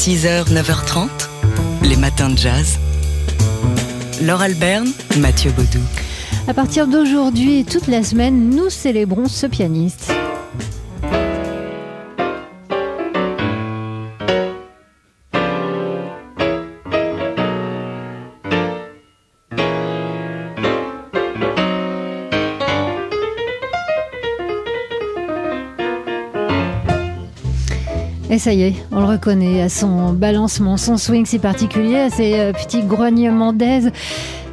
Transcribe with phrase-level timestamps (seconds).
[0.00, 1.08] 6h, 9h30,
[1.82, 2.78] les matins de jazz.
[4.22, 4.88] Laure Alberne,
[5.18, 5.84] Mathieu Baudou.
[6.48, 10.10] À partir d'aujourd'hui et toute la semaine, nous célébrons ce pianiste.
[28.32, 32.10] Et ça y est, on le reconnaît à son balancement, son swing si particulier, à
[32.10, 33.90] ses euh, petits grognements d'aise.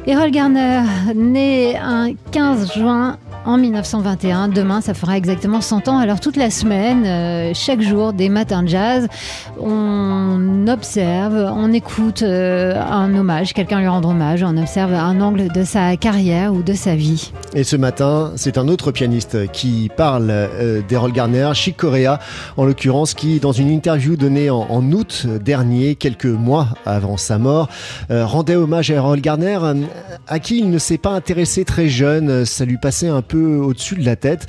[0.04, 0.82] Errol Garner,
[1.14, 3.18] né un 15 juin
[3.48, 4.48] en 1921.
[4.48, 5.96] Demain, ça fera exactement 100 ans.
[5.96, 9.08] Alors toute la semaine, euh, chaque jour, des matins de jazz,
[9.58, 15.48] on observe, on écoute euh, un hommage, quelqu'un lui rendre hommage, on observe un angle
[15.50, 17.32] de sa carrière ou de sa vie.
[17.54, 22.18] Et ce matin, c'est un autre pianiste qui parle euh, d'Errol Garner, Chic Corea,
[22.58, 27.68] en l'occurrence, qui, dans une interview donnée en, août dernier, quelques mois avant sa mort,
[28.10, 29.58] rendait hommage à Errol Garner,
[30.26, 32.44] à qui il ne s'est pas intéressé très jeune.
[32.44, 34.46] Ça lui passait un peu au-dessus de la tête.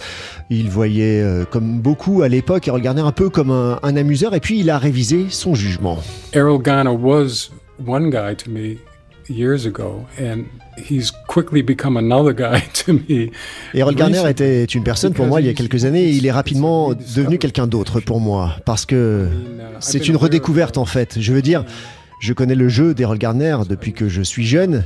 [0.50, 4.34] Il voyait, euh, comme beaucoup à l'époque, Errol Garner un peu comme un, un amuseur,
[4.36, 6.00] et puis il a révisé son jugement.
[6.34, 7.50] Errol Garner was
[7.86, 8.78] one guy to me
[9.30, 10.46] years ago, and
[10.78, 13.32] he's quickly become another guy to me.
[13.74, 16.32] Errol Garner était une personne pour moi il y a quelques années et il est
[16.32, 19.28] rapidement devenu quelqu'un d'autre pour moi parce que
[19.80, 21.20] c'est une redécouverte en fait.
[21.20, 21.66] Je veux dire,
[22.20, 24.84] je connais le jeu d'Errol Garner depuis que je suis jeune.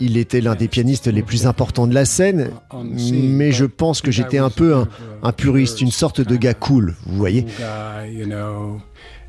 [0.00, 2.50] Il était l'un des pianistes les plus importants de la scène,
[2.92, 4.88] mais je pense que j'étais un peu un,
[5.22, 7.46] un puriste, une sorte de gars cool, vous voyez.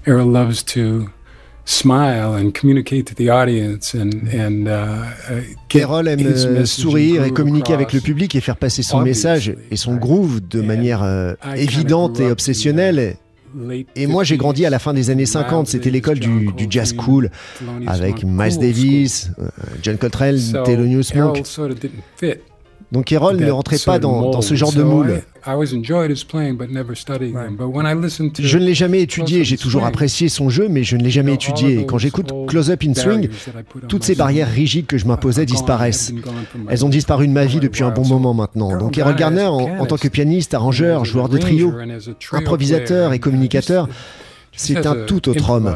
[0.07, 1.09] Errol loves to
[1.65, 7.99] smile and communicate to the audience and, and uh, aime sourire et communiquer avec le
[7.99, 13.17] public et faire passer son message et son groove de manière euh, évidente et obsessionnelle.
[13.95, 15.67] Et moi, j'ai grandi à la fin des années 50.
[15.67, 17.31] C'était l'école du, du, jazz cool
[17.85, 19.47] avec Miles Davis, euh,
[19.81, 21.43] John Coltrane, Thelonious Monk.
[22.91, 25.21] Donc Errol ne rentrait pas dans, dans ce genre de moule.
[28.39, 31.33] Je ne l'ai jamais étudié, j'ai toujours apprécié son jeu, mais je ne l'ai jamais
[31.33, 31.79] étudié.
[31.79, 33.29] Et quand j'écoute Close Up in Swing,
[33.87, 36.13] toutes ces barrières rigides que je m'imposais disparaissent.
[36.69, 38.77] Elles ont disparu de ma vie depuis un bon moment maintenant.
[38.77, 41.73] Donc Errol Garner, en, en tant que pianiste, arrangeur, joueur de trio,
[42.31, 43.87] improvisateur et communicateur,
[44.57, 45.73] c'est un tout autre homme.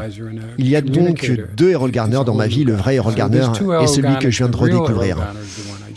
[0.58, 3.46] Il y a donc deux Errol Garner dans ma vie, le vrai Errol Garner
[3.80, 5.16] et celui que je viens de redécouvrir.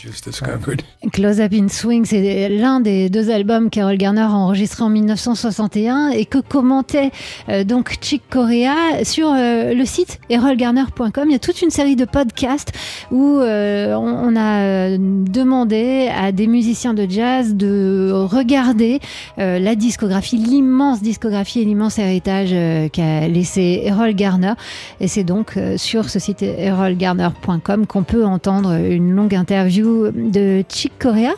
[1.12, 6.10] Close Up in Swing, c'est l'un des deux albums qu'Errol Garner a enregistré en 1961
[6.10, 7.10] et que commentait
[7.48, 11.24] euh, donc Chick Corea sur euh, le site errolgarner.com.
[11.26, 12.72] Il y a toute une série de podcasts
[13.10, 19.00] où euh, on, on, a demandé à des musiciens de jazz de regarder
[19.36, 22.50] la discographie, l'immense discographie et l'immense héritage
[22.92, 24.54] qu'a laissé Errol Garner.
[25.00, 30.92] Et c'est donc sur ce site errolgarner.com qu'on peut entendre une longue interview de Chick
[30.98, 31.34] Corea.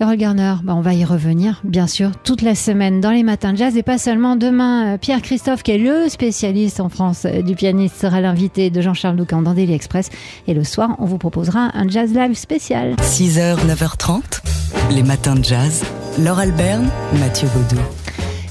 [0.00, 3.52] Errol Garner, bah on va y revenir, bien sûr, toute la semaine dans les matins
[3.52, 4.98] de jazz et pas seulement demain.
[4.98, 9.42] Pierre Christophe, qui est le spécialiste en France du pianiste, sera l'invité de Jean-Charles Doucan
[9.42, 10.10] dans Daily Express.
[10.48, 12.96] Et le soir, on vous proposera un jazz live spécial.
[12.96, 14.42] 6h, 9h30,
[14.90, 15.84] les matins de jazz.
[16.18, 16.88] Laure Alberne,
[17.20, 17.80] Mathieu Baudou.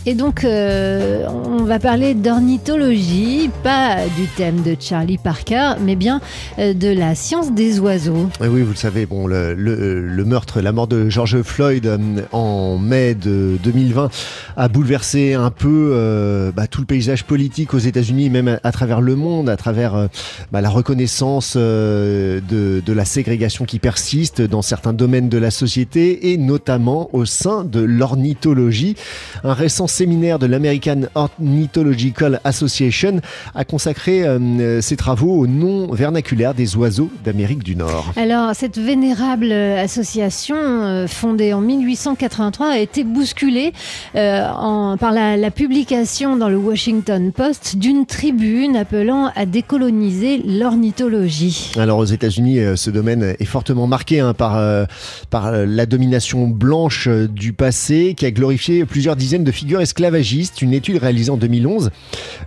[0.05, 6.19] Et donc, euh, on va parler d'ornithologie, pas du thème de Charlie Parker, mais bien
[6.59, 8.29] euh, de la science des oiseaux.
[8.41, 11.97] Oui, vous le savez, bon, le, le, meurtre, la mort de George Floyd euh,
[12.33, 14.09] en mai de 2020
[14.57, 18.99] a bouleversé un peu euh, bah, tout le paysage politique aux États-Unis, même à, travers
[18.99, 20.07] le monde, à travers euh,
[20.51, 26.33] bah, la reconnaissance de, de la ségrégation qui persiste dans certains domaines de la société
[26.33, 28.95] et notamment au sein de l'ornithologie.
[29.45, 33.21] Un récent séminaire de l'American Ornithological Association
[33.53, 38.11] a consacré euh, ses travaux au nom vernaculaire des oiseaux d'Amérique du Nord.
[38.15, 43.71] Alors, cette vénérable association, euh, fondée en 1883, a été bousculée
[44.15, 50.41] euh, en, par la, la, publication dans le Washington Post d'une tribune appelant à décoloniser
[50.43, 51.71] l'ornithologie.
[51.77, 54.59] Alors, aux États-Unis, ce domaine est fortement marqué hein, par,
[55.29, 60.73] par la domination blanche du passé qui a glorifié plusieurs dizaines de figures esclavagiste, une
[60.73, 61.91] étude réalisée en 2011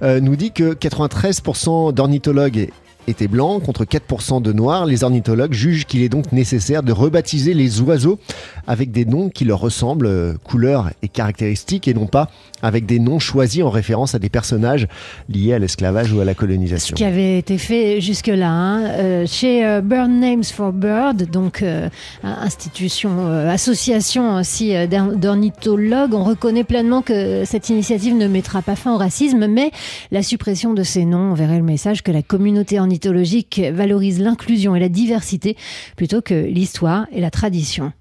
[0.03, 2.69] euh, nous dit que 93% d'ornithologues
[3.07, 4.87] étaient blancs contre 4% de noirs.
[4.87, 8.19] Les ornithologues jugent qu'il est donc nécessaire de rebaptiser les oiseaux
[8.67, 12.31] avec des noms qui leur ressemblent, euh, couleurs et caractéristiques, et non pas
[12.67, 14.87] avec des noms choisis en référence à des personnages
[15.29, 16.97] liés à l'esclavage ou à la colonisation.
[16.97, 18.51] Ce qui avait été fait jusque-là.
[18.51, 18.85] Hein.
[18.87, 21.89] Euh, chez euh, Bird Names for Bird, donc euh,
[22.23, 28.63] institution, euh, association aussi euh, d'orn- d'ornithologues, on reconnaît pleinement que cette initiative ne mettra
[28.63, 29.71] pas fin au racisme, mais
[30.11, 34.81] la suppression de ces noms enverrait le message que la communauté ornithologique valorise l'inclusion et
[34.81, 35.57] la diversité
[35.97, 37.93] plutôt que l'histoire et la tradition.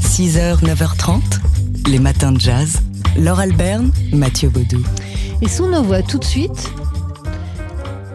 [0.00, 1.20] 6h, 9h30,
[1.90, 2.82] les matins de jazz.
[3.16, 4.82] Laure Alberne, Mathieu Baudou.
[5.42, 6.70] Et sous nos voix tout de suite,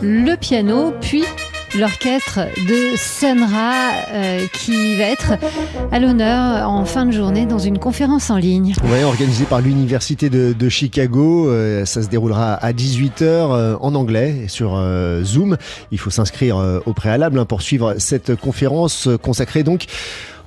[0.02, 1.24] le piano, puis
[1.78, 5.34] l'orchestre de Sunra euh, qui va être
[5.92, 8.74] à l'honneur en fin de journée dans une conférence en ligne.
[8.92, 11.50] Ouais, organisé par l'Université de, de Chicago.
[11.50, 15.58] Euh, ça se déroulera à 18h euh, en anglais sur euh, Zoom.
[15.92, 19.86] Il faut s'inscrire euh, au préalable hein, pour suivre cette conférence consacrée donc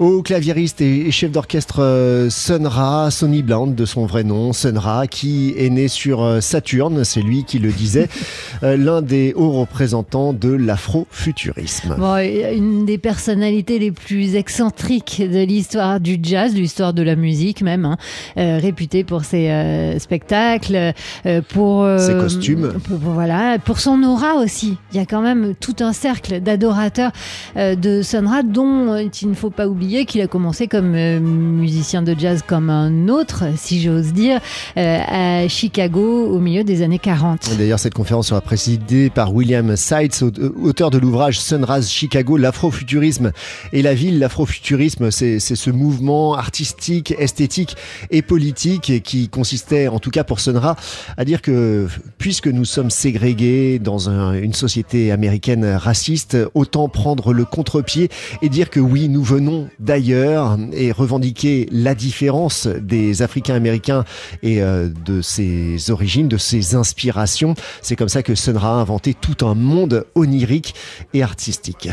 [0.00, 4.78] au claviériste et chef d'orchestre euh, Sun Ra, Sonny Bland de son vrai nom, Sun
[4.78, 8.08] Ra, qui est né sur euh, Saturne, c'est lui qui le disait,
[8.62, 11.96] euh, l'un des hauts représentants de l'afrofuturisme.
[11.98, 17.14] Bon, une des personnalités les plus excentriques de l'histoire du jazz, de l'histoire de la
[17.14, 17.98] musique même, hein,
[18.38, 20.94] euh, réputé pour ses euh, spectacles,
[21.26, 22.72] euh, pour Ses costumes.
[22.84, 24.78] pour, voilà, pour son aura aussi.
[24.92, 27.12] Il y a quand même tout un cercle d'adorateurs
[27.56, 32.14] de Sonra, dont il ne faut pas oublier qu'il a commencé comme euh, musicien de
[32.18, 34.40] jazz comme un autre, si j'ose dire,
[34.76, 34.98] euh,
[35.44, 37.56] à Chicago au milieu des années 40.
[37.58, 40.30] D'ailleurs, cette conférence sera présidée par William Seitz, au-
[40.62, 43.32] auteur de l'ouvrage Sunrise Chicago, l'afrofuturisme
[43.72, 44.18] et la ville.
[44.18, 47.76] L'afrofuturisme, c'est ce mouvement artistique, esthétique
[48.10, 50.76] et politique qui consistait, en tout cas pour Sunra,
[51.16, 51.88] à dire que
[52.18, 58.08] puisque nous sommes ségrégés dans un- une société américaine raciste, autant prendre le contre-pied
[58.42, 64.04] et dire que oui, nous venons d'ailleurs et revendiquer la différence des Africains américains
[64.42, 67.54] et euh, de ses origines, de ses inspirations.
[67.82, 70.74] C'est comme ça que Sunra a inventé tout un monde onirique
[71.14, 71.88] et artistique.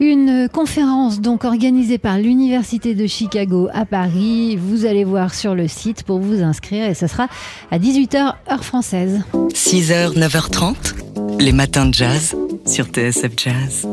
[0.00, 4.56] Une conférence donc organisée par l'Université de Chicago à Paris.
[4.56, 7.28] Vous allez voir sur le site pour vous inscrire et ça sera
[7.70, 9.22] à 18h heure française.
[9.54, 10.74] 6h, 9h30,
[11.38, 12.34] les matins de jazz
[12.66, 13.86] sur TSF Jazz.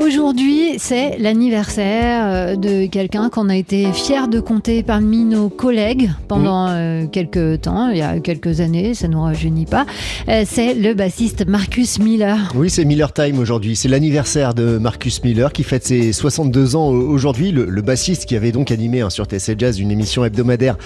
[0.00, 6.10] Aujourd'hui, c'est l'anniversaire euh, de quelqu'un qu'on a été fier de compter parmi nos collègues
[6.28, 9.86] pendant euh, quelques temps, il y a quelques années, ça nous rajeunit pas.
[10.28, 12.38] Euh, c'est le bassiste Marcus Miller.
[12.54, 13.74] Oui, c'est Miller Time aujourd'hui.
[13.74, 17.50] C'est l'anniversaire de Marcus Miller qui fête ses 62 ans aujourd'hui.
[17.50, 20.76] Le, le bassiste qui avait donc animé hein, sur TSF Jazz une émission hebdomadaire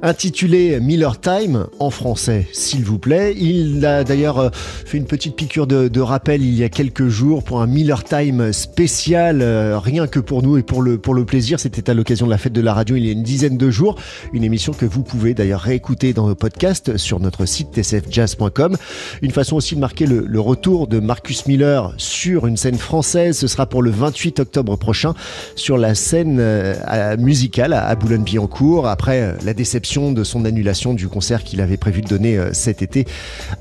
[0.00, 3.34] intitulée Miller Time en français, s'il vous plaît.
[3.36, 7.42] Il a d'ailleurs fait une petite piqûre de, de rappel il y a quelques jours
[7.42, 11.24] pour un Miller Time spécial, euh, rien que pour nous et pour le, pour le
[11.24, 11.58] plaisir.
[11.58, 13.70] C'était à l'occasion de la fête de la radio il y a une dizaine de
[13.70, 13.96] jours.
[14.32, 18.76] Une émission que vous pouvez d'ailleurs réécouter dans nos podcasts sur notre site tsfjazz.com.
[19.22, 23.38] Une façon aussi de marquer le, retour de Marcus Miller sur une scène française.
[23.38, 25.14] Ce sera pour le 28 octobre prochain
[25.54, 31.08] sur la scène euh, musicale à Boulogne-Billancourt après euh, la déception de son annulation du
[31.08, 33.06] concert qu'il avait prévu de donner euh, cet été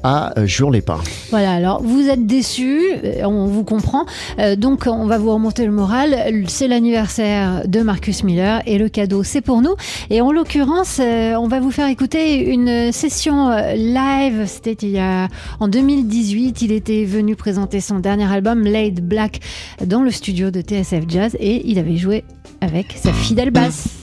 [0.03, 1.01] à euh, Juan-les-Pins.
[1.29, 2.81] Voilà, alors vous êtes déçus,
[3.23, 4.05] on vous comprend.
[4.39, 4.55] Euh,
[4.93, 6.43] on va vous remonter le moral.
[6.47, 9.75] C'est l'anniversaire de Marcus Miller et le cadeau c'est pour nous.
[10.09, 14.45] Et en l'occurrence, euh, on va vous faire écouter une session euh, live.
[14.45, 15.27] C'était il y a
[15.59, 16.61] en 2018.
[16.61, 19.39] Il était venu présenter son dernier album Laid Black
[19.85, 22.23] dans le studio de TSF Jazz et il avait joué
[22.61, 23.99] avec sa fidèle basse.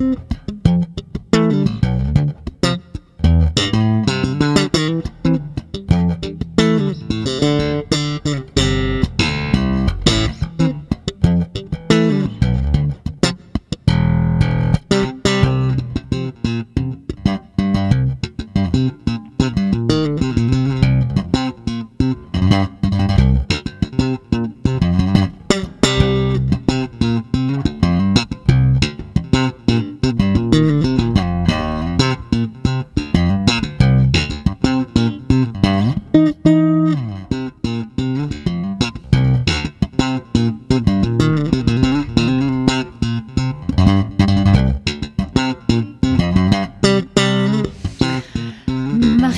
[0.00, 0.33] Mm-hmm.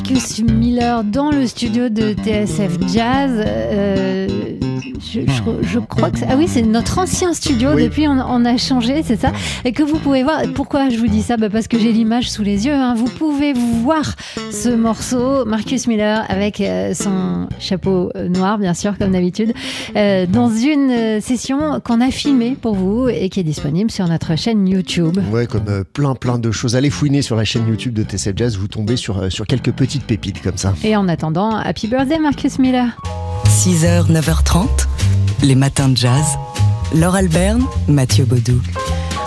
[0.08, 3.32] Miller dans le studio de TSF Jazz.
[3.44, 4.55] Euh,
[5.12, 7.70] je, je- je crois que c'est- ah oui, c'est notre ancien studio.
[7.74, 7.84] Oui.
[7.84, 9.32] Depuis, on, on a changé, c'est ça.
[9.64, 10.42] Et que vous pouvez voir.
[10.54, 11.36] Pourquoi je vous dis ça?
[11.36, 12.72] Bah, Parce que j'ai l'image sous les yeux.
[12.74, 12.94] hein.
[12.96, 14.14] Vous pouvez voir
[14.50, 19.52] ce morceau, Marcus Miller avec euh, son chapeau euh, noir, bien sûr, comme d'habitude,
[19.96, 24.36] euh, dans une session qu'on a filmée pour vous et qui est disponible sur notre
[24.36, 25.18] chaîne YouTube.
[25.30, 26.76] Ouais, comme euh, plein plein de choses.
[26.76, 30.04] Allez fouiner sur la chaîne YouTube de TSF Jazz, vous tombez sur, sur quelques petites
[30.04, 30.74] pépites comme ça.
[30.84, 32.96] Et en attendant, Happy Birthday, Marcus Miller.
[33.48, 34.66] 6h, 9h30,
[35.42, 36.24] les matins de jazz.
[36.94, 38.60] Laure Alberne, Mathieu Baudou.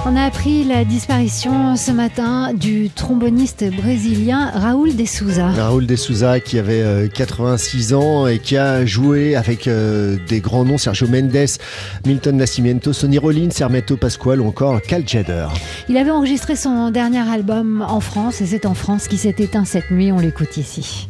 [0.06, 5.48] On a appris la disparition ce matin du tromboniste brésilien Raoul de Souza.
[5.48, 10.40] Raoul de Souza qui avait euh, 86 ans et qui a joué avec euh, des
[10.42, 11.58] grands noms, Sergio Mendes,
[12.06, 15.48] Milton Nascimento, Sonny Rollins, Hermeto Pascual ou encore Cal Tjader.
[15.90, 19.66] Il avait enregistré son dernier album en France et c'est en France qui s'est éteint
[19.66, 20.12] cette nuit.
[20.12, 21.10] On l'écoute ici.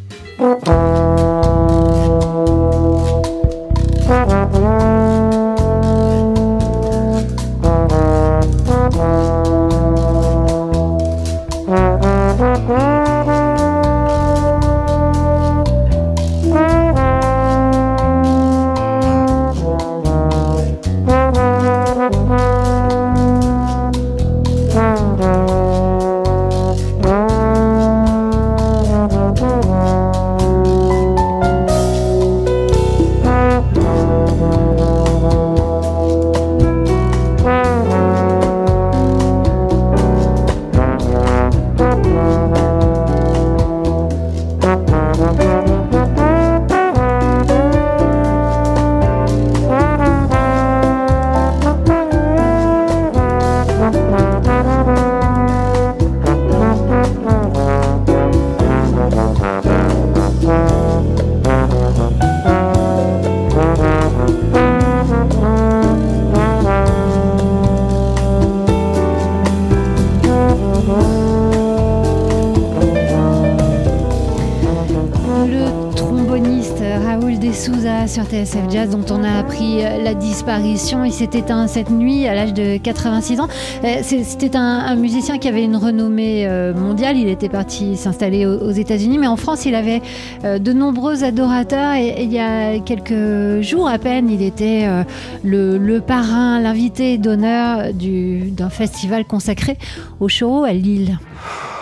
[78.44, 81.04] TSF Jazz, dont on a appris la disparition.
[81.04, 83.48] Il s'est éteint cette nuit à l'âge de 86 ans.
[83.84, 87.16] Euh, C'était un, musicien qui avait une renommée euh, mondiale.
[87.16, 90.00] Il était parti s'installer aux, États-Unis, mais en France, il avait
[90.44, 91.94] euh, de nombreux adorateurs.
[91.94, 95.04] Et, il y a quelques jours à peine, il était euh,
[95.44, 99.76] le, parrain, l'invité d'honneur du- d'un festival consacré
[100.20, 101.18] au choro à Lille.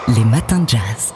[0.09, 1.15] Les matins de jazz.